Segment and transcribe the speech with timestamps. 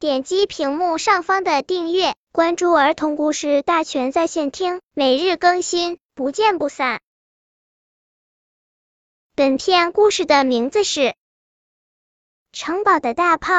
[0.00, 7.00] 点击屏幕上方的订阅，关注儿童故事大全在线听，每日更新，不见不散。
[9.34, 11.00] 本片故事的名字是
[12.52, 13.54] 《城堡的大炮》。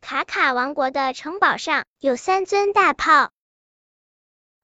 [0.00, 3.30] 卡卡王国的城堡上有三尊大炮。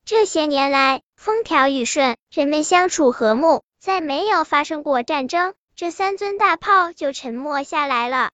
[0.03, 5.55] 这些年来，风调雨顺，人们相处和睦，再没有发生过战争。
[5.77, 8.31] 这三尊大炮就沉默下来了。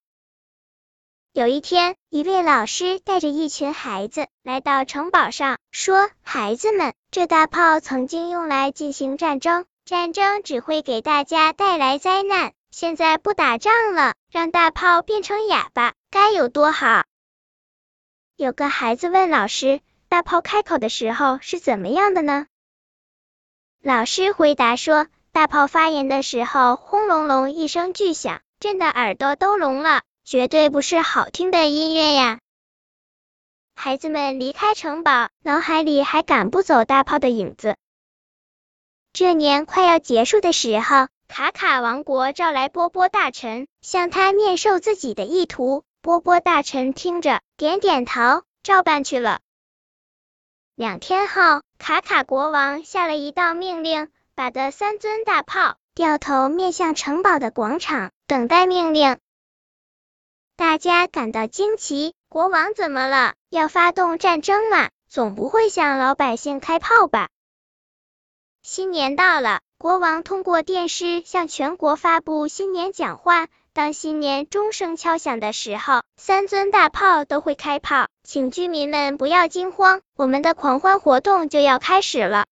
[1.34, 12.52] 有一天，一位老师带着一群孩子来到城堡上，说：“孩子们，这大炮曾经用来进行战争，战争只会给大家带来灾难。
[12.70, 17.02] 现在不打仗了，让大炮变成哑巴，该有多好！”
[18.38, 22.46] 有个孩子问老师：“大炮开口的时候是怎么样的呢？”
[23.82, 25.08] 老师回答说。
[25.32, 32.38] 大炮发言的时候，轰隆隆一声巨响，震得耳朵都聋了，绝对不是好听的音乐呀！
[33.76, 37.76] 孩子们离开城堡，脑海里还赶不走大炮的影子。
[39.12, 45.84] 这年快要结束的时候，卡卡王国召来波波大臣，向他面授自己的意图。
[46.00, 49.40] 波波大臣听着，点点头，照办去了。
[50.74, 54.08] 两天后，卡卡国王下了一道命令。
[54.36, 59.18] 把的三尊大炮掉头面向城堡的广场，等待命令。
[60.56, 63.34] 大家感到惊奇，国王怎么了？
[63.50, 64.90] 要发动战争吗？
[65.08, 67.28] 总不会向老百姓开炮吧？
[68.62, 73.48] 新年到了，国王通过电视向全国发布新年讲话。
[73.72, 82.46] 当新年钟声敲响的时候，三尊大炮都会开炮，请居民们不要惊慌，我们的狂欢活动就要开始了。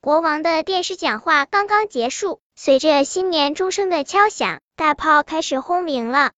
[0.00, 6.32] 国王的电视讲话刚刚结束，随着新年钟声的敲响，大炮开始轰鸣了。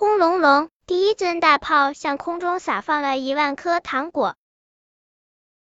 [0.00, 4.34] 轰隆隆，第一尊大炮向空中撒放了一万颗糖果。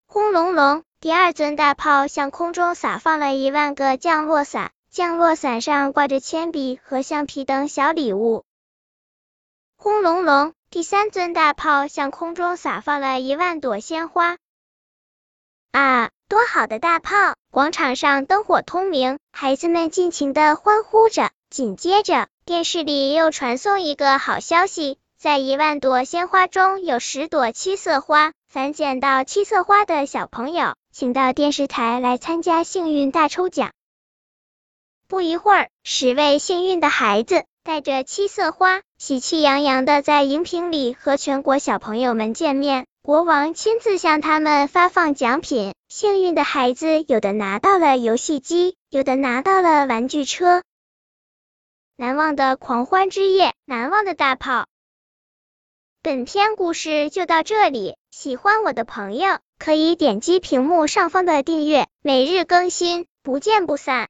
[0.06, 8.46] 轰隆隆，第二尊大炮向空中撒放了一万个降落伞，降落伞上挂着铅笔和橡皮等小礼物。
[9.76, 14.38] 轰隆隆，第三尊大炮向空中撒放了一万朵鲜花。
[15.72, 16.12] 啊！
[16.30, 17.34] 多好的大炮！
[17.50, 21.32] 广场上灯火通明，孩子们尽情的欢呼着。
[21.50, 33.72] 紧接着，电视里又传送一个好消息：在一万朵鲜花中有十朵七色花，凡捡到七色花的小朋友，请到电视台来参加幸运大抽奖。
[35.10, 42.86] 不一会儿，十位幸运的孩子带着七色花，喜气洋洋的在荧屏里和全国小朋友们见面。
[43.02, 50.62] 国王亲自向他们发放奖品，幸运的孩子有的拿到了游戏机，有的拿到了玩具车。
[52.00, 54.68] 难忘的狂欢之夜，难忘的大炮。
[56.04, 64.06] 本篇故事就到这里，喜欢我的朋友可以点击屏幕上方的订阅，每日更新，不见不散。